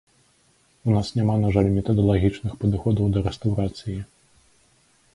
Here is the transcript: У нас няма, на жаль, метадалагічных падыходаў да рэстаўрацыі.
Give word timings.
У 0.87 0.95
нас 0.95 1.11
няма, 1.17 1.35
на 1.43 1.51
жаль, 1.57 1.69
метадалагічных 1.77 2.57
падыходаў 2.65 3.05
да 3.19 3.27
рэстаўрацыі. 3.31 3.99